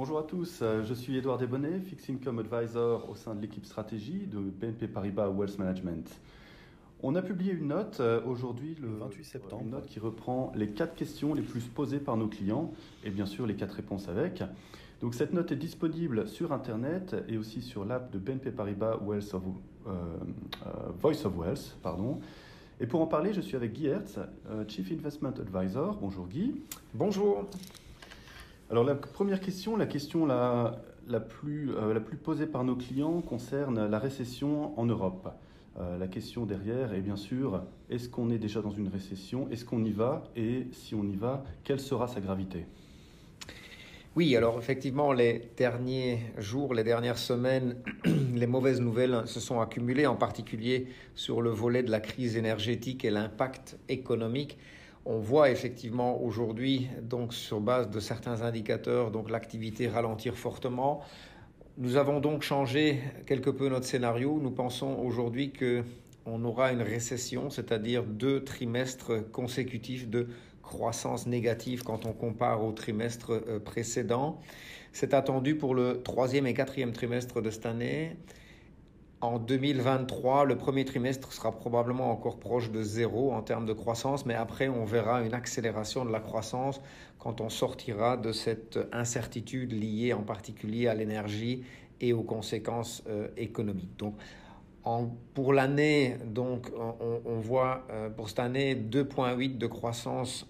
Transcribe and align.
Bonjour 0.00 0.18
à 0.18 0.22
tous, 0.22 0.60
euh, 0.62 0.82
je 0.82 0.94
suis 0.94 1.18
Edouard 1.18 1.36
Desbonnet, 1.36 1.78
Fixed 1.80 2.08
Income 2.08 2.38
Advisor 2.38 3.06
au 3.10 3.14
sein 3.14 3.34
de 3.34 3.42
l'équipe 3.42 3.66
stratégie 3.66 4.26
de 4.26 4.38
BNP 4.38 4.88
Paribas 4.88 5.28
Wealth 5.28 5.58
Management. 5.58 6.08
On 7.02 7.14
a 7.16 7.20
publié 7.20 7.52
une 7.52 7.68
note 7.68 7.98
euh, 8.00 8.22
aujourd'hui, 8.24 8.78
le 8.80 8.88
28 8.88 9.24
septembre, 9.24 9.62
une 9.62 9.72
note 9.72 9.84
qui 9.84 10.00
reprend 10.00 10.52
les 10.54 10.70
quatre 10.70 10.94
questions 10.94 11.34
les 11.34 11.42
plus 11.42 11.64
posées 11.64 11.98
par 11.98 12.16
nos 12.16 12.28
clients 12.28 12.72
et 13.04 13.10
bien 13.10 13.26
sûr 13.26 13.46
les 13.46 13.56
quatre 13.56 13.74
réponses 13.74 14.08
avec. 14.08 14.42
Donc 15.02 15.14
cette 15.14 15.34
note 15.34 15.52
est 15.52 15.56
disponible 15.56 16.26
sur 16.28 16.52
Internet 16.52 17.14
et 17.28 17.36
aussi 17.36 17.60
sur 17.60 17.84
l'app 17.84 18.10
de 18.10 18.18
BNP 18.18 18.52
Paribas 18.52 18.96
Wealth 19.04 19.34
of, 19.34 19.42
euh, 19.86 19.92
Voice 20.98 21.26
of 21.26 21.36
Wealth. 21.36 21.76
Pardon. 21.82 22.20
Et 22.80 22.86
pour 22.86 23.02
en 23.02 23.06
parler, 23.06 23.34
je 23.34 23.42
suis 23.42 23.54
avec 23.54 23.74
Guy 23.74 23.88
Hertz, 23.88 24.18
Chief 24.66 24.90
Investment 24.92 25.34
Advisor. 25.38 25.98
Bonjour 26.00 26.26
Guy. 26.26 26.54
Bonjour. 26.94 27.44
Alors 28.70 28.84
la 28.84 28.94
première 28.94 29.40
question, 29.40 29.76
la 29.76 29.86
question 29.86 30.26
la, 30.26 30.72
plus, 31.28 31.74
euh, 31.74 31.92
la 31.92 31.98
plus 31.98 32.16
posée 32.16 32.46
par 32.46 32.62
nos 32.62 32.76
clients 32.76 33.20
concerne 33.20 33.88
la 33.88 33.98
récession 33.98 34.78
en 34.78 34.86
Europe. 34.86 35.28
Euh, 35.80 35.98
la 35.98 36.06
question 36.06 36.46
derrière 36.46 36.94
est 36.94 37.00
bien 37.00 37.16
sûr, 37.16 37.64
est-ce 37.88 38.08
qu'on 38.08 38.30
est 38.30 38.38
déjà 38.38 38.62
dans 38.62 38.70
une 38.70 38.86
récession? 38.86 39.48
Est-ce 39.50 39.64
qu'on 39.64 39.84
y 39.84 39.90
va? 39.90 40.22
Et 40.36 40.68
si 40.70 40.94
on 40.94 41.02
y 41.02 41.16
va, 41.16 41.42
quelle 41.64 41.80
sera 41.80 42.06
sa 42.06 42.20
gravité? 42.20 42.64
Oui, 44.14 44.36
alors 44.36 44.56
effectivement, 44.58 45.12
les 45.12 45.50
derniers 45.56 46.20
jours, 46.38 46.72
les 46.72 46.84
dernières 46.84 47.18
semaines, 47.18 47.74
les 48.34 48.46
mauvaises 48.46 48.80
nouvelles 48.80 49.22
se 49.26 49.40
sont 49.40 49.60
accumulées, 49.60 50.06
en 50.06 50.16
particulier 50.16 50.86
sur 51.16 51.42
le 51.42 51.50
volet 51.50 51.82
de 51.82 51.90
la 51.90 51.98
crise 51.98 52.36
énergétique 52.36 53.04
et 53.04 53.10
l'impact 53.10 53.78
économique 53.88 54.58
on 55.04 55.18
voit 55.18 55.50
effectivement 55.50 56.22
aujourd'hui, 56.22 56.88
donc 57.02 57.32
sur 57.32 57.60
base 57.60 57.90
de 57.90 58.00
certains 58.00 58.42
indicateurs, 58.42 59.10
donc 59.10 59.30
l'activité 59.30 59.88
ralentir 59.88 60.36
fortement. 60.36 61.02
Nous 61.78 61.96
avons 61.96 62.20
donc 62.20 62.42
changé 62.42 63.00
quelque 63.26 63.50
peu 63.50 63.68
notre 63.68 63.86
scénario. 63.86 64.38
Nous 64.42 64.50
pensons 64.50 64.98
aujourd'hui 64.98 65.50
que 65.50 65.82
on 66.26 66.44
aura 66.44 66.72
une 66.72 66.82
récession, 66.82 67.48
c'est-à-dire 67.48 68.04
deux 68.04 68.44
trimestres 68.44 69.30
consécutifs 69.32 70.08
de 70.08 70.28
croissance 70.62 71.26
négative 71.26 71.82
quand 71.82 72.06
on 72.06 72.12
compare 72.12 72.62
au 72.62 72.72
trimestre 72.72 73.32
euh, 73.32 73.58
précédent. 73.58 74.38
C'est 74.92 75.14
attendu 75.14 75.56
pour 75.56 75.74
le 75.74 76.02
troisième 76.02 76.46
et 76.46 76.54
quatrième 76.54 76.92
trimestre 76.92 77.40
de 77.40 77.50
cette 77.50 77.66
année. 77.66 78.16
En 79.22 79.38
2023, 79.38 80.46
le 80.46 80.56
premier 80.56 80.86
trimestre 80.86 81.30
sera 81.34 81.52
probablement 81.52 82.10
encore 82.10 82.38
proche 82.38 82.70
de 82.70 82.82
zéro 82.82 83.32
en 83.32 83.42
termes 83.42 83.66
de 83.66 83.74
croissance, 83.74 84.24
mais 84.24 84.34
après, 84.34 84.68
on 84.68 84.86
verra 84.86 85.20
une 85.22 85.34
accélération 85.34 86.06
de 86.06 86.10
la 86.10 86.20
croissance 86.20 86.80
quand 87.18 87.42
on 87.42 87.50
sortira 87.50 88.16
de 88.16 88.32
cette 88.32 88.78
incertitude 88.92 89.72
liée 89.72 90.14
en 90.14 90.22
particulier 90.22 90.88
à 90.88 90.94
l'énergie 90.94 91.64
et 92.00 92.14
aux 92.14 92.22
conséquences 92.22 93.02
euh, 93.10 93.28
économiques. 93.36 93.94
Donc, 93.98 94.14
pour 95.34 95.52
l'année, 95.52 96.16
donc, 96.24 96.72
on, 97.26 97.40
voit 97.40 97.84
euh, 97.90 98.08
pour 98.08 98.30
cette 98.30 98.38
année 98.38 98.74
2,8 98.74 99.58
de 99.58 99.66
croissance 99.66 100.46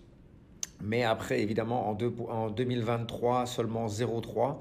mais 0.83 1.03
après, 1.03 1.43
évidemment, 1.43 1.91
en, 1.91 1.99
en 2.31 2.49
2023, 2.49 3.45
seulement 3.45 3.87
0,3 3.87 4.57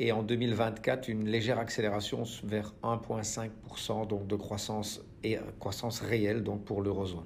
et 0.00 0.12
en 0.12 0.22
2024 0.22 1.08
une 1.08 1.28
légère 1.28 1.58
accélération 1.58 2.24
vers 2.42 2.72
1,5% 2.82 4.08
donc 4.08 4.26
de 4.26 4.34
croissance 4.34 5.02
et 5.22 5.38
croissance 5.58 6.00
réelle 6.00 6.42
donc 6.42 6.64
pour 6.64 6.80
l'eurozone. 6.82 7.24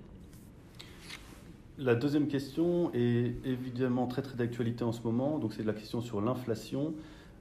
La 1.78 1.94
deuxième 1.94 2.26
question 2.26 2.90
est 2.92 3.34
évidemment 3.44 4.06
très 4.08 4.22
très 4.22 4.36
d'actualité 4.36 4.84
en 4.84 4.92
ce 4.92 5.02
moment, 5.02 5.38
donc 5.38 5.54
c'est 5.54 5.62
la 5.64 5.72
question 5.72 6.00
sur 6.00 6.20
l'inflation. 6.20 6.94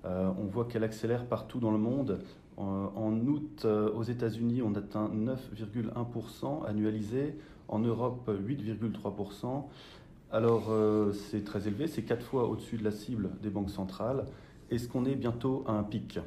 Euh, 0.06 0.30
on 0.40 0.46
voit 0.46 0.66
qu'elle 0.66 0.84
accélère 0.84 1.26
partout 1.26 1.60
dans 1.60 1.72
le 1.72 1.78
monde. 1.78 2.20
En, 2.56 3.20
août, 3.26 3.64
euh, 3.66 3.92
aux 3.94 4.04
États-Unis, 4.04 4.62
on 4.62 4.76
atteint 4.76 5.10
9,1% 5.10 6.68
annualisé. 6.68 7.36
En 7.68 7.80
Europe, 7.80 8.30
8,3%. 8.30 9.64
Alors, 10.32 10.68
euh, 10.70 11.14
c'est 11.14 11.44
très 11.44 11.68
élevé, 11.68 11.88
c'est 11.88 12.04
quatre 12.04 12.26
fois 12.26 12.48
au-dessus 12.48 12.78
de 12.78 12.84
la 12.84 12.92
cible 12.92 13.30
des 13.42 13.50
banques 13.50 13.72
centrales. 13.72 14.26
Est-ce 14.74 14.88
qu'on 14.88 15.06
est 15.06 15.16
bientôt 15.16 15.64
à 15.68 15.74
un 15.74 15.84
pic? 15.84 16.18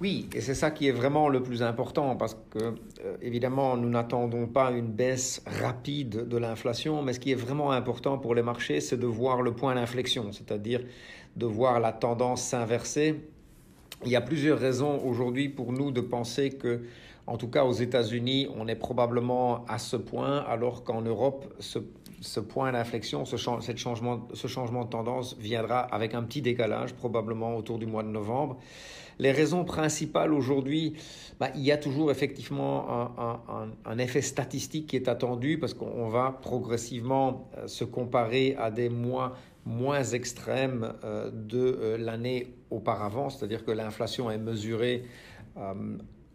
Oui, 0.00 0.28
et 0.32 0.40
c'est 0.40 0.54
ça 0.54 0.70
qui 0.70 0.86
est 0.86 0.92
vraiment 0.92 1.28
le 1.28 1.42
plus 1.42 1.62
important 1.62 2.14
parce 2.14 2.36
que, 2.50 2.58
euh, 2.58 3.16
évidemment, 3.20 3.76
nous 3.76 3.88
n'attendons 3.88 4.46
pas 4.46 4.70
une 4.70 4.92
baisse 4.92 5.42
rapide 5.46 6.28
de 6.28 6.36
l'inflation, 6.36 7.02
mais 7.02 7.14
ce 7.14 7.18
qui 7.18 7.32
est 7.32 7.36
vraiment 7.36 7.72
important 7.72 8.16
pour 8.18 8.34
les 8.36 8.42
marchés, 8.42 8.80
c'est 8.80 8.98
de 8.98 9.06
voir 9.06 9.42
le 9.42 9.54
point 9.54 9.74
d'inflexion, 9.74 10.30
c'est-à-dire 10.30 10.82
de 11.34 11.46
voir 11.46 11.80
la 11.80 11.92
tendance 11.92 12.42
s'inverser. 12.42 13.20
Il 14.04 14.10
y 14.10 14.16
a 14.16 14.20
plusieurs 14.20 14.60
raisons 14.60 15.02
aujourd'hui 15.04 15.48
pour 15.48 15.72
nous 15.72 15.90
de 15.90 16.02
penser 16.02 16.50
que, 16.50 16.82
en 17.26 17.38
tout 17.38 17.48
cas 17.48 17.64
aux 17.64 17.72
États-Unis, 17.72 18.46
on 18.54 18.68
est 18.68 18.76
probablement 18.76 19.64
à 19.66 19.78
ce 19.78 19.96
point, 19.96 20.44
alors 20.46 20.84
qu'en 20.84 21.02
Europe, 21.02 21.52
ce 21.58 21.80
ce 22.20 22.40
point 22.40 22.72
d'inflexion, 22.72 23.24
ce, 23.24 23.36
changement, 23.36 24.28
ce 24.32 24.46
changement 24.46 24.84
de 24.84 24.90
tendance 24.90 25.36
viendra 25.38 25.80
avec 25.80 26.14
un 26.14 26.22
petit 26.22 26.42
décalage, 26.42 26.94
probablement 26.94 27.56
autour 27.56 27.78
du 27.78 27.86
mois 27.86 28.02
de 28.02 28.08
novembre. 28.08 28.58
Les 29.18 29.32
raisons 29.32 29.64
principales 29.64 30.32
aujourd'hui, 30.32 30.94
bah, 31.40 31.48
il 31.54 31.62
y 31.62 31.72
a 31.72 31.78
toujours 31.78 32.10
effectivement 32.10 33.10
un, 33.86 33.98
effet 33.98 34.20
statistique 34.20 34.88
qui 34.88 34.96
est 34.96 35.08
attendu 35.08 35.58
parce 35.58 35.72
qu'on 35.72 36.08
va 36.08 36.38
progressivement 36.42 37.48
euh, 37.56 37.66
se 37.66 37.84
comparer 37.84 38.54
à 38.58 38.70
des 38.70 38.90
mois 38.90 39.36
moins 39.64 40.04
extrêmes 40.04 40.92
euh, 41.02 41.30
de 41.32 41.58
euh, 41.58 41.96
l'année 41.98 42.54
auparavant, 42.70 43.30
c'est-à-dire 43.30 43.64
que 43.64 43.70
l'inflation 43.70 44.30
est 44.30 44.38
mesurée 44.38 45.04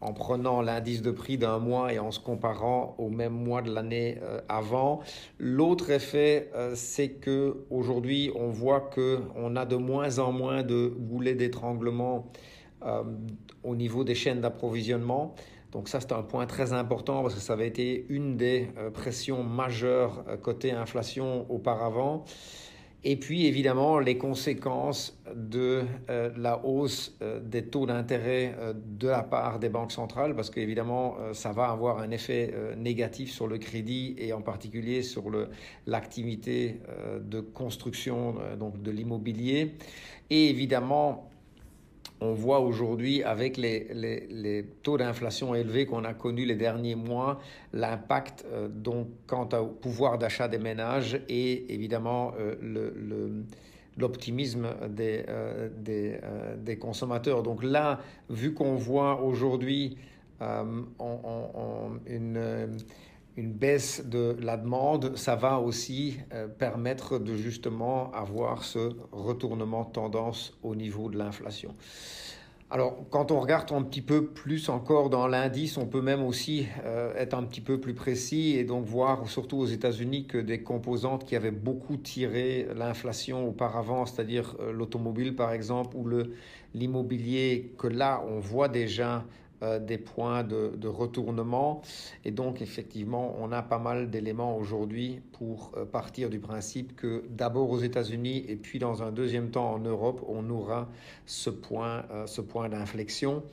en 0.01 0.13
prenant 0.13 0.61
l'indice 0.61 1.01
de 1.01 1.11
prix 1.11 1.37
d'un 1.37 1.59
mois 1.59 1.93
et 1.93 1.99
en 1.99 2.11
se 2.11 2.19
comparant 2.19 2.95
au 2.97 3.09
même 3.09 3.33
mois 3.33 3.61
de 3.61 3.71
l'année 3.71 4.17
euh, 4.23 4.41
avant. 4.49 5.01
L'autre 5.37 5.91
effet, 5.91 6.49
euh, 6.55 6.73
c'est 6.75 7.09
que 7.09 7.65
aujourd'hui, 7.69 8.31
on 8.35 8.49
voit 8.49 8.81
que 8.81 9.19
on 9.35 9.55
a 9.55 9.65
de 9.65 9.75
moins 9.75 10.19
en 10.19 10.31
moins 10.31 10.63
de 10.63 10.87
goulets 10.87 11.35
d'étranglement 11.35 12.31
euh, 12.83 13.03
au 13.63 13.75
niveau 13.75 14.03
des 14.03 14.15
chaînes 14.15 14.41
d'approvisionnement. 14.41 15.35
Donc 15.71 15.87
ça, 15.87 16.01
c'est 16.01 16.11
un 16.11 16.23
point 16.23 16.47
très 16.47 16.73
important 16.73 17.21
parce 17.21 17.35
que 17.35 17.39
ça 17.39 17.53
avait 17.53 17.67
été 17.67 18.05
une 18.09 18.35
des 18.35 18.67
pressions 18.93 19.41
majeures 19.41 20.25
côté 20.41 20.73
inflation 20.73 21.45
auparavant. 21.49 22.25
Et 23.03 23.15
puis 23.15 23.47
évidemment 23.47 23.97
les 23.97 24.17
conséquences 24.19 25.17
de 25.35 25.83
euh, 26.09 26.29
la 26.37 26.63
hausse 26.63 27.17
euh, 27.23 27.39
des 27.39 27.65
taux 27.65 27.87
d'intérêt 27.87 28.55
euh, 28.59 28.73
de 28.75 29.07
la 29.07 29.23
part 29.23 29.57
des 29.57 29.69
banques 29.69 29.91
centrales, 29.91 30.35
parce 30.35 30.51
qu'évidemment 30.51 31.15
ça 31.33 31.51
va 31.51 31.69
avoir 31.69 31.99
un 31.99 32.11
effet 32.11 32.53
négatif 32.77 33.31
sur 33.31 33.47
le 33.47 33.57
crédit 33.57 34.15
et 34.17 34.33
en 34.33 34.41
particulier 34.41 35.01
sur 35.01 35.25
l'activité 35.87 36.81
de 37.21 37.39
construction 37.39 38.35
donc 38.59 38.81
de 38.81 38.91
l'immobilier. 38.91 39.75
Et 40.29 40.49
évidemment 40.49 41.30
on 42.21 42.33
voit 42.33 42.59
aujourd'hui 42.59 43.23
avec 43.23 43.57
les, 43.57 44.65
taux 44.83 44.97
d'inflation 44.97 45.55
élevés 45.55 45.87
qu'on 45.87 46.05
a 46.05 46.13
connus 46.13 46.45
les 46.45 46.55
derniers 46.55 46.95
mois, 46.95 47.41
l'impact 47.73 48.45
euh, 48.51 48.67
donc 48.67 49.07
quant 49.25 49.49
au 49.53 49.65
pouvoir 49.65 50.19
d'achat 50.19 50.47
des 50.47 50.59
ménages 50.59 51.19
et 51.27 51.73
évidemment 51.73 52.33
euh, 52.39 53.43
l'optimisme 53.97 54.67
des, 54.89 55.25
euh, 55.27 56.57
des, 56.57 56.77
consommateurs. 56.77 57.41
Donc 57.41 57.63
là, 57.63 57.99
vu 58.29 58.53
qu'on 58.53 58.75
voit 58.75 59.21
aujourd'hui 59.21 59.97
une 60.39 62.77
une 63.37 63.53
baisse 63.53 64.05
de 64.05 64.35
la 64.39 64.57
demande, 64.57 65.15
ça 65.15 65.35
va 65.35 65.59
aussi 65.59 66.17
permettre 66.59 67.17
de 67.17 67.35
justement 67.35 68.11
avoir 68.11 68.63
ce 68.63 68.91
retournement 69.11 69.85
tendance 69.85 70.57
au 70.63 70.75
niveau 70.75 71.09
de 71.09 71.17
l'inflation. 71.17 71.75
Alors, 72.73 73.03
quand 73.09 73.31
on 73.31 73.41
regarde 73.41 73.69
un 73.73 73.81
petit 73.81 74.01
peu 74.01 74.27
plus 74.27 74.69
encore 74.69 75.09
dans 75.09 75.27
l'indice, 75.27 75.77
on 75.77 75.87
peut 75.87 75.99
même 75.99 76.23
aussi 76.23 76.67
euh, 76.85 77.13
être 77.17 77.33
un 77.33 77.43
petit 77.43 77.59
peu 77.59 77.81
plus 77.81 77.93
précis 77.93 78.55
et 78.55 78.63
donc 78.63 78.85
voir, 78.85 79.27
surtout 79.27 79.57
aux 79.57 79.65
États-Unis, 79.65 80.25
que 80.25 80.37
des 80.37 80.63
composantes 80.63 81.25
qui 81.25 81.35
avaient 81.35 81.51
beaucoup 81.51 81.97
tiré 81.97 82.69
l'inflation 82.73 83.45
auparavant, 83.45 84.05
c'est-à-dire 84.05 84.55
euh, 84.61 84.71
l'automobile 84.71 85.35
par 85.35 85.51
exemple 85.51 85.97
ou 85.97 86.07
l'immobilier, 86.73 87.73
que 87.77 87.87
là, 87.87 88.23
on 88.25 88.39
voit 88.39 88.69
déjà 88.69 89.25
euh, 89.63 89.79
des 89.79 89.97
points 89.97 90.43
de, 90.43 90.87
retournement. 90.87 91.81
Et 92.25 92.31
donc, 92.31 92.61
effectivement, 92.61 93.35
on 93.39 93.51
a 93.51 93.61
pas 93.61 93.77
mal 93.77 94.09
d'éléments 94.09 94.57
aujourd'hui 94.57 95.21
pour 95.33 95.71
euh, 95.77 95.85
partir 95.85 96.29
du 96.29 96.39
principe 96.39 96.95
que 96.95 97.23
d'abord 97.29 97.69
aux 97.69 97.79
États-Unis 97.79 98.43
et 98.47 98.55
puis 98.55 98.79
dans 98.79 99.03
un 99.03 99.11
deuxième 99.11 99.51
temps 99.51 99.73
en 99.73 99.79
Europe, 99.79 100.25
on 100.27 100.49
aura 100.49 100.89
ce 101.25 101.49
point, 101.49 102.03
euh, 102.11 102.25
ce 102.25 102.41
point 102.41 102.69
d'inflexion. 102.69 103.43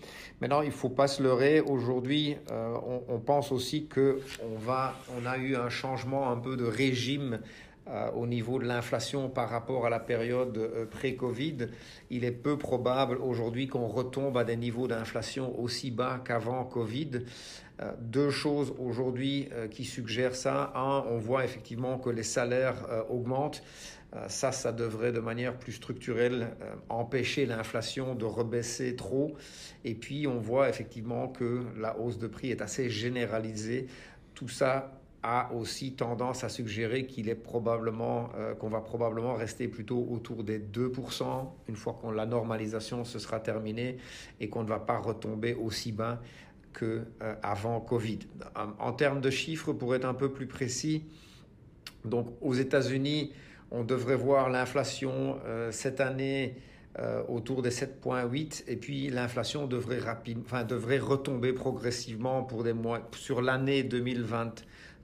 Maintenant, 0.40 0.62
il 0.62 0.72
faut 0.72 0.88
pas 0.88 1.08
se 1.08 1.22
leurrer. 1.22 1.60
Aujourd'hui, 1.60 2.37
on, 2.50 3.02
on, 3.08 3.19
pense 3.19 3.52
aussi 3.52 3.87
que 3.87 4.20
on, 4.43 4.58
va, 4.58 4.94
on 5.20 5.26
a 5.26 5.37
eu 5.37 5.56
un 5.56 5.69
changement 5.69 6.31
un 6.31 6.37
peu 6.37 6.56
de 6.56 6.64
régime 6.64 7.40
au 8.14 8.26
niveau 8.26 8.58
de 8.58 8.64
l'inflation 8.64 9.29
par 9.31 9.49
rapport 9.49 9.87
à 9.87 9.90
la 9.90 10.00
période 10.00 10.88
pré-Covid, 10.90 11.69
il 12.11 12.25
est 12.25 12.32
peu 12.32 12.58
probable 12.58 13.17
aujourd'hui 13.17 13.67
qu'on 13.67 13.87
retombe 13.87 14.37
à 14.37 14.44
des 14.44 14.56
niveaux 14.56 14.88
d'inflation 14.88 15.58
aussi 15.58 15.90
bas 15.90 16.20
qu'avant 16.25 16.64
Covid. 16.64 17.23
deux 18.00 18.31
choses 18.31 18.75
aujourd'hui 18.79 19.49
qui 19.70 19.85
suggèrent 19.85 20.35
ça. 20.35 20.73
Un, 20.75 21.05
on 21.08 21.19
voit 21.19 21.44
effectivement 21.44 21.99
que 21.99 22.11
les 22.11 22.23
salaires 22.23 22.87
augmentent. 23.08 23.62
Euh, 24.17 24.26
ça, 24.29 24.52
ça 24.52 24.73
devrait 24.73 25.12
de 25.12 25.20
manière 25.20 25.58
plus 25.58 25.73
structurelle 25.73 26.49
euh, 26.62 26.75
empêcher 26.88 27.44
l'inflation 27.44 28.14
de 28.14 28.25
rebaisser 28.25 28.96
trop. 28.96 29.37
Et 29.84 29.94
puis, 29.94 30.26
on 30.26 30.38
voit 30.38 30.69
effectivement 30.69 31.29
que 31.29 31.64
la 31.79 31.99
hausse 31.99 32.19
de 32.19 32.26
prix 32.26 32.50
est 32.50 32.62
assez 32.62 32.88
généralisée. 32.88 33.87
Tout 34.34 34.49
ça 34.49 34.93
a 35.23 35.53
aussi 35.53 35.94
tendance 35.94 36.44
à 36.44 36.49
suggérer 36.49 37.06
qu'il 37.06 37.29
est 37.29 37.35
probablement 37.35 38.31
euh, 38.37 38.55
qu'on 38.55 38.69
va 38.69 38.81
probablement 38.81 39.35
rester 39.35 39.69
plutôt 39.69 40.06
autour 40.11 40.44
des 40.44 40.59
2% 40.59 41.25
une 41.69 41.76
fois 41.76 41.99
que 42.00 42.09
la 42.09 42.26
normalisation 42.26 43.05
se 43.05 43.19
sera 43.19 43.41
terminée 43.41 43.99
et 44.41 44.49
qu'on 44.49 44.62
ne 44.62 44.69
va 44.69 44.79
pas 44.79 44.99
retomber 44.99 45.55
aussi 45.55 45.93
bas 45.93 46.20
que 46.73 47.06
avant 47.43 47.81
Covid. 47.81 48.20
En, 48.79 48.93
termes 48.93 49.20
de 49.20 49.31
chiffres, 49.31 49.73
pour 49.73 49.97
être 49.97 50.05
un 50.05 50.15
peu 50.15 50.31
plus 50.31 50.47
précis, 50.47 51.03
donc 52.05 52.29
aux 52.41 52.55
États-Unis, 52.55 53.32
on 53.70 53.85
devrait 53.85 54.17
voir 54.17 54.49
l'inflation 54.49 55.38
euh, 55.44 55.70
cette 55.73 56.00
année 56.00 56.56
euh, 56.99 57.23
autour 57.29 57.62
des 57.62 57.70
7,8 57.70 58.65
et 58.67 58.76
puis 58.76 59.09
l'inflation 59.09 59.67
devrait, 59.67 60.00
enfin, 60.41 60.65
devrait 60.65 60.99
retomber 60.99 61.53
progressivement 61.53 62.43
pour 62.43 62.65
des 62.65 62.73
mois, 62.73 63.09
sur 63.12 63.43
l'année 63.43 63.82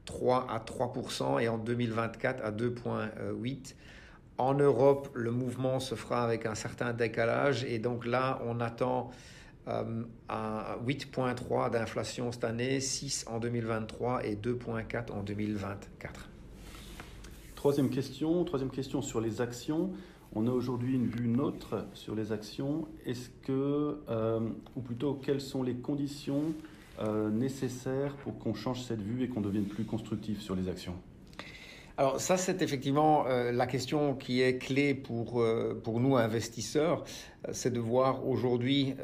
2023 0.06 0.46
à 0.50 0.58
3% 0.58 1.40
et 1.40 1.48
en 1.48 1.58
2024 1.58 2.44
à 2.44 2.50
2,8%. 2.50 3.74
En 4.36 4.54
Europe, 4.54 5.10
le 5.14 5.30
mouvement 5.30 5.78
se 5.78 5.94
fera 5.94 6.24
avec 6.24 6.44
un 6.44 6.56
certain 6.56 6.92
décalage 6.92 7.64
et 7.64 7.78
donc 7.78 8.04
là, 8.04 8.42
on 8.44 8.58
attend 8.58 9.12
euh, 9.68 10.02
à 10.28 10.76
8,3 10.84 11.70
d'inflation 11.70 12.32
cette 12.32 12.42
année, 12.42 12.80
6 12.80 13.26
en 13.28 13.38
2023 13.38 14.26
et 14.26 14.34
2,4 14.34 15.12
en 15.12 15.22
2024. 15.22 16.28
Troisième 17.54 17.90
question, 17.90 18.42
troisième 18.42 18.70
question 18.70 19.02
sur 19.02 19.20
les 19.20 19.40
actions. 19.40 19.92
On 20.34 20.48
a 20.48 20.50
aujourd'hui 20.50 20.96
une 20.96 21.06
vue 21.06 21.28
neutre 21.28 21.86
sur 21.94 22.16
les 22.16 22.32
actions. 22.32 22.88
Est-ce 23.06 23.30
que, 23.44 24.00
euh, 24.08 24.40
ou 24.74 24.80
plutôt, 24.80 25.14
quelles 25.14 25.40
sont 25.40 25.62
les 25.62 25.76
conditions 25.76 26.54
euh, 27.00 27.30
nécessaires 27.30 28.14
pour 28.16 28.38
qu'on 28.38 28.54
change 28.54 28.82
cette 28.82 29.00
vue 29.00 29.24
et 29.24 29.28
qu'on 29.28 29.40
devienne 29.40 29.66
plus 29.66 29.84
constructif 29.84 30.40
sur 30.40 30.56
les 30.56 30.68
actions 30.68 30.94
alors 31.96 32.20
ça, 32.20 32.36
c'est 32.36 32.60
effectivement 32.60 33.24
euh, 33.28 33.52
la 33.52 33.68
question 33.68 34.16
qui 34.16 34.42
est 34.42 34.58
clé 34.58 34.94
pour, 34.94 35.40
pour 35.84 36.00
nous 36.00 36.16
investisseurs, 36.16 37.04
c'est 37.52 37.72
de 37.72 37.78
voir 37.78 38.26
aujourd'hui 38.26 38.94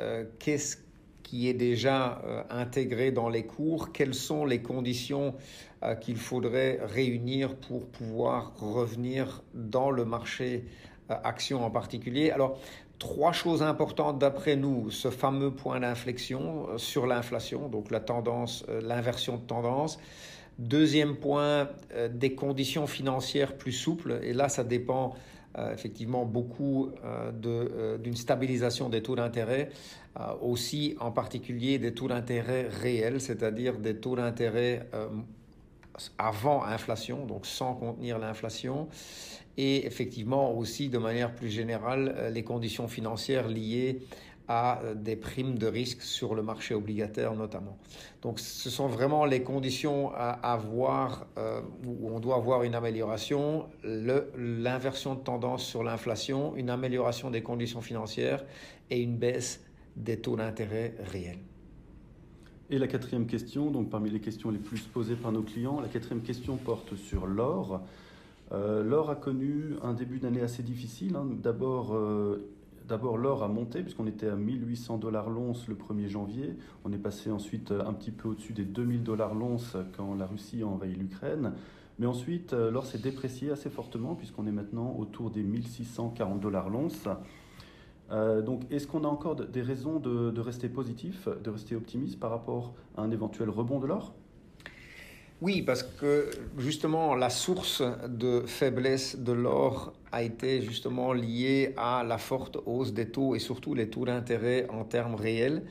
qu'est-ce 0.41 0.79
qui 1.23 1.49
est 1.49 1.55
déjà 1.55 2.21
intégré 2.51 3.13
dans 3.13 3.29
les 3.29 3.45
cours, 3.45 3.93
quelles 3.93 4.15
sont 4.15 4.45
les 4.45 4.61
conditions 4.61 5.37
euh, 5.83 5.95
qu'il 5.95 6.19
faudrait 6.19 6.79
réunir 6.83 7.57
pour 7.57 7.87
pouvoir 7.87 8.53
revenir 8.59 9.43
dans 9.55 9.91
le 9.91 10.05
marché 10.05 10.67
euh, 11.11 11.15
action 11.25 11.65
en 11.65 11.71
particulier. 11.71 12.31
Alors, 12.31 12.59
trois 13.01 13.33
choses 13.33 13.65
importantes 13.65 14.21
d'après 14.21 14.55
nous. 14.55 14.93
Ce 14.93 15.11
fameux 15.11 15.51
point 15.51 15.81
d'inflexion 15.81 16.69
euh, 16.69 16.79
sur 16.79 17.07
l'inflation, 17.07 17.69
donc 17.69 17.91
la 17.91 17.99
tendance, 17.99 18.65
l'inversion 18.83 19.39
de 19.39 19.43
tendance. 19.43 19.99
Deuxième 20.61 21.17
point, 21.17 21.71
des 22.13 22.35
conditions 22.35 22.87
financières 22.87 23.57
plus 23.57 23.73
souples. 23.73 24.21
Et 24.23 24.35
là, 24.35 24.51
ça 24.51 24.63
dépend 24.63 25.15
effectivement 25.73 26.27
beaucoup 26.27 26.91
d'une 27.33 28.15
stabilisation 28.15 28.91
des 28.91 29.03
taux 29.03 29.17
d'intérêt, 29.17 29.71
aussi 30.43 30.97
en 31.01 31.13
particulier 31.13 31.79
des 31.79 31.95
taux 31.95 32.09
d'intérêt 32.09 32.69
réels, 32.69 33.23
c'est-à-dire 33.23 33.79
des 33.79 33.97
taux 33.97 34.17
d'intérêt 34.17 34.87
avant 36.19 36.65
inflation, 36.65 37.27
donc 37.27 37.47
sans 37.47 37.75
contenir 37.75 38.19
l'inflation, 38.19 38.89
et 39.57 39.87
effectivement 39.87 40.53
aussi 40.57 40.89
de 40.89 40.99
manière 40.99 41.35
plus 41.35 41.51
générale 41.51 42.15
euh, 42.17 42.31
les 42.31 42.45
conditions 42.45 42.89
financières 42.89 43.49
liées 43.49 44.01
à 44.49 44.83
euh, 44.83 44.95
des 44.95 45.17
primes 45.17 45.59
de 45.59 45.67
risque 45.67 46.03
sur 46.03 46.35
le 46.35 46.43
marché 46.43 46.75
obligataire 46.75 47.35
notamment. 47.35 47.79
Donc 48.23 48.41
ce 48.41 48.71
sont 48.71 48.89
vraiment 48.89 49.25
les 49.25 49.43
conditions 49.43 50.13
à 50.15 50.31
avoir 50.31 51.27
euh, 51.39 51.61
où 51.87 52.09
on 52.11 52.21
doit 52.21 52.37
avoir 52.37 52.63
une 52.65 52.75
amélioration, 52.75 53.67
l'inversion 53.85 55.15
de 55.15 55.21
tendance 55.21 55.65
sur 55.65 55.85
l'inflation, 55.85 56.57
une 56.57 56.71
amélioration 56.71 57.31
des 57.31 57.43
conditions 57.43 57.81
financières 57.81 58.45
et 58.91 59.01
une 59.01 59.17
baisse 59.17 59.61
des 59.97 60.19
taux 60.19 60.37
d'intérêt 60.37 60.95
réels. 61.13 61.50
Et 62.73 62.79
la 62.79 62.87
quatrième 62.87 63.27
question, 63.27 63.73
donc 63.73 63.91
parmi 63.91 64.11
les 64.11 64.21
questions 64.21 64.49
les 64.53 64.59
plus 64.61 64.83
posées 64.83 65.17
par 65.17 65.33
nos 65.33 65.43
clients, 65.43 65.81
la 65.81 65.89
quatrième 65.89 66.23
question 66.23 66.57
porte 66.57 66.95
sur 66.95 67.27
l'or. 67.27 67.81
Euh, 68.53 68.85
l'or 68.85 69.11
a 69.11 69.17
connu 69.17 69.75
un 69.83 69.93
début 69.93 70.21
d'année 70.21 70.41
assez 70.41 70.63
difficile. 70.63 71.17
Hein. 71.17 71.27
D'abord, 71.43 71.97
euh, 71.97 72.49
d'abord 72.87 73.19
l'or 73.19 73.43
a 73.43 73.49
monté 73.49 73.83
puisqu'on 73.83 74.07
était 74.07 74.29
à 74.29 74.37
1800 74.37 74.99
dollars 74.99 75.31
l'once 75.31 75.67
le 75.67 75.75
1er 75.75 76.07
janvier. 76.07 76.55
On 76.85 76.93
est 76.93 76.99
passé 76.99 77.33
ensuite 77.33 77.73
un 77.73 77.93
petit 77.93 78.13
peu 78.13 78.29
au-dessus 78.29 78.53
des 78.53 78.65
2000 78.65 79.03
dollars 79.03 79.35
l'once 79.35 79.77
quand 79.97 80.15
la 80.15 80.27
Russie 80.27 80.63
a 80.63 80.67
envahi 80.69 80.95
l'Ukraine. 80.95 81.55
Mais 81.99 82.07
ensuite, 82.07 82.53
euh, 82.53 82.71
l'or 82.71 82.87
s'est 82.87 82.99
déprécié 82.99 83.51
assez 83.51 83.69
fortement 83.69 84.15
puisqu'on 84.15 84.47
est 84.47 84.53
maintenant 84.53 84.95
autour 84.97 85.33
des 85.33 85.43
1640 85.43 86.39
dollars 86.39 86.71
l'once. 86.71 87.09
Euh, 88.13 88.43
donc, 88.43 88.63
est-ce 88.71 88.87
qu'on 88.87 89.05
a 89.05 89.09
encore 89.09 89.37
des 89.37 89.63
raisons 89.63 90.01
de, 90.01 90.41
rester 90.41 90.69
positif, 90.69 91.29
de 91.43 91.51
rester 91.51 91.77
optimiste 91.77 92.19
par 92.19 92.31
rapport 92.31 92.75
à 92.97 93.03
un 93.03 93.11
éventuel 93.11 93.51
rebond 93.51 93.79
de 93.79 93.87
l'or? 93.87 94.15
Oui, 95.43 95.63
parce 95.63 95.83
que 95.83 96.29
justement, 96.59 97.15
la 97.15 97.31
source 97.31 97.83
de 98.07 98.43
faiblesse 98.45 99.19
de 99.19 99.33
l'or 99.33 99.95
a 100.13 100.23
été 100.23 100.61
justement 100.61 101.15
liée 101.15 101.73
à 101.79 102.05
la 102.05 102.19
forte 102.19 102.59
hausse 102.67 102.93
des 102.93 103.09
taux 103.09 103.35
et 103.35 103.39
surtout 103.39 103.75
les 103.75 103.89
taux 103.89 104.05
d'intérêt 104.05 104.67
en 104.69 104.85
termes 104.85 105.15
réels. 105.15 105.63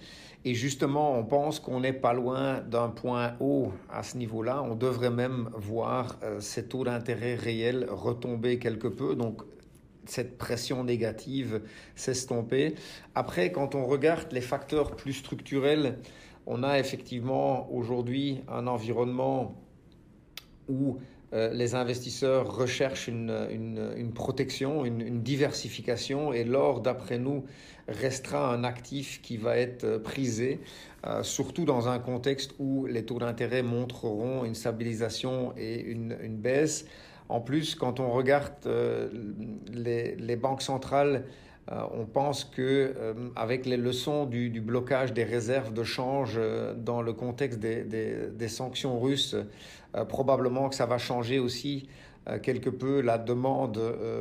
Et 0.43 0.55
justement, 0.55 1.19
on 1.19 1.23
pense 1.23 1.59
qu'on 1.59 1.81
n'est 1.81 1.93
pas 1.93 2.13
loin 2.13 2.61
d'un 2.61 2.87
point 2.87 3.33
haut 3.39 3.71
à 3.91 4.01
ce 4.01 4.17
niveau-là. 4.17 4.63
On 4.63 4.73
devrait 4.73 5.11
même 5.11 5.49
voir 5.53 6.17
euh, 6.23 6.39
ces 6.39 6.65
taux 6.65 6.85
d'intérêt 6.85 7.35
réels 7.35 7.87
retomber 7.91 8.57
quelque 8.57 8.87
peu. 8.87 9.15
Donc, 9.15 9.43
cette 10.09 10.37
pression 10.37 10.83
négative 10.83 11.61
s'estomper. 11.95 12.75
Après, 13.15 13.51
quand 13.51 13.75
on 13.75 13.85
regarde 13.85 14.31
les 14.31 14.41
facteurs 14.41 14.95
plus 14.95 15.13
structurels, 15.13 15.97
on 16.45 16.63
a 16.63 16.79
effectivement 16.79 17.71
aujourd'hui 17.71 18.41
un 18.47 18.67
environnement 18.67 19.55
où 20.67 20.97
euh, 21.31 21.53
les 21.53 21.75
investisseurs 21.75 22.55
recherchent 22.55 23.07
une, 23.07 24.11
protection, 24.15 24.83
une, 24.83 25.21
diversification, 25.21 26.33
et 26.33 26.43
l'or, 26.43 26.81
d'après 26.81 27.19
nous, 27.19 27.45
restera 27.87 28.51
un 28.51 28.63
actif 28.63 29.21
qui 29.21 29.37
va 29.37 29.57
être 29.57 29.97
prisé, 29.97 30.59
euh, 31.05 31.21
surtout 31.21 31.65
dans 31.65 31.87
un 31.87 31.99
contexte 31.99 32.55
où 32.57 32.87
les 32.87 33.05
taux 33.05 33.19
d'intérêt 33.19 33.61
montreront 33.61 34.43
une 34.43 34.55
stabilisation 34.55 35.53
et 35.55 35.81
une 35.81 36.37
baisse. 36.37 36.85
En 37.29 37.41
plus, 37.41 37.75
quand 37.75 37.99
on 37.99 38.09
regarde 38.11 38.51
euh, 38.65 39.07
les, 39.71 40.35
banques 40.35 40.63
centrales, 40.63 41.25
euh, 41.71 41.83
on 41.93 42.05
pense 42.05 42.43
que 42.43 42.61
euh, 42.97 43.13
avec 43.35 43.67
les 43.67 43.77
leçons 43.77 44.25
du, 44.25 44.49
blocage 44.59 45.13
des 45.13 45.23
réserves 45.23 45.71
de 45.71 45.83
change 45.83 46.39
dans 46.77 47.03
le 47.03 47.13
contexte 47.13 47.59
des, 47.59 48.47
sanctions 48.47 48.99
russes, 48.99 49.35
probablement 50.07 50.69
que 50.69 50.75
ça 50.75 50.87
va 50.87 50.97
changer 50.97 51.37
aussi 51.37 51.87
quelque 52.43 52.69
peu 52.69 53.01
la 53.01 53.17
demande 53.17 53.79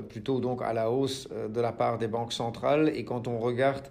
plutôt 0.08 0.40
donc 0.40 0.62
à 0.62 0.72
la 0.72 0.90
hausse 0.90 1.28
de 1.28 1.60
la 1.60 1.72
part 1.72 1.98
des 1.98 2.08
banques 2.08 2.32
centrales. 2.32 2.90
Et 2.94 3.04
quand 3.04 3.28
on 3.28 3.38
regarde 3.38 3.88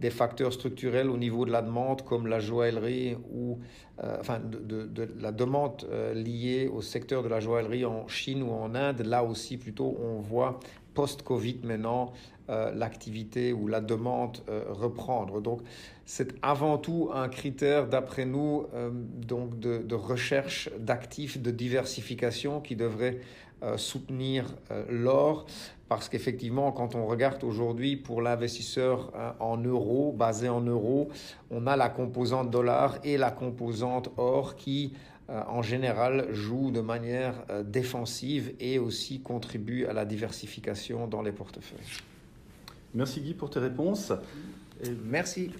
des 0.00 0.10
facteurs 0.10 0.52
structurels 0.52 1.10
au 1.10 1.16
niveau 1.16 1.44
de 1.44 1.50
la 1.50 1.62
demande 1.62 2.02
comme 2.02 2.26
la 2.26 2.40
joaillerie 2.40 3.16
ou 3.32 3.58
euh, 4.04 4.16
enfin 4.20 4.40
de, 4.40 5.08
la 5.20 5.32
demande 5.32 5.84
euh, 5.90 6.14
liée 6.14 6.70
au 6.72 6.82
secteur 6.82 7.22
de 7.22 7.28
la 7.28 7.40
joaillerie 7.40 7.84
en 7.84 8.06
Chine 8.06 8.42
ou 8.42 8.52
en 8.52 8.74
Inde. 8.74 9.00
Là 9.00 9.24
aussi 9.24 9.56
plutôt 9.56 9.96
on 10.00 10.20
voit 10.20 10.60
post-Covid 10.94 11.60
maintenant 11.64 12.12
euh, 12.48 12.72
l'activité 12.74 13.52
ou 13.52 13.68
la 13.68 13.80
demande 13.80 14.38
reprendre. 14.68 15.40
Donc 15.40 15.60
c'est 16.04 16.34
avant 16.42 16.78
tout 16.78 17.10
un 17.12 17.28
critère 17.28 17.86
d'après 17.86 18.24
nous 18.24 18.66
donc 19.26 19.58
de, 19.58 19.94
recherche 19.94 20.70
d'actifs 20.78 21.40
de 21.40 21.50
diversification 21.50 22.60
qui 22.60 22.76
devrait 22.76 23.18
soutenir 23.76 24.54
l'or 24.88 25.46
parce 25.88 26.08
qu'effectivement, 26.08 26.70
quand 26.70 26.94
on 26.94 27.06
regarde 27.06 27.42
aujourd'hui 27.44 27.96
pour 27.96 28.22
l'investisseur 28.22 29.10
hein, 29.16 29.34
en 29.40 29.56
euros, 29.56 30.14
basé 30.16 30.48
en 30.48 30.60
euros, 30.60 31.08
on 31.50 31.66
a 31.66 31.76
la 31.76 31.88
composante 31.88 32.50
dollar 32.50 32.98
et 33.04 33.16
la 33.16 33.30
composante 33.30 34.10
or 34.16 34.56
qui 34.56 34.92
en 35.28 35.62
général, 35.62 36.32
jouent 36.32 36.70
de 36.70 36.80
manière 36.80 37.44
défensive 37.64 38.54
et 38.60 38.78
aussi 38.78 39.20
contribuent 39.20 39.86
à 39.86 39.92
la 39.92 40.04
diversification 40.04 41.06
dans 41.06 41.22
les 41.22 41.32
portefeuilles. 41.32 41.78
Merci 42.94 43.20
Guy 43.20 43.34
pour 43.34 43.50
tes 43.50 43.60
réponses. 43.60 44.12
Merci. 45.04 45.50